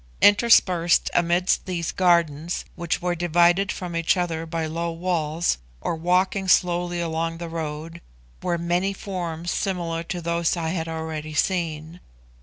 [0.19, 6.47] Interspersed amidst these gardens, which were divided from each other by low walls, or walking
[6.47, 8.01] slowly along the road,
[8.41, 11.99] were many forms similar to those I had already seen.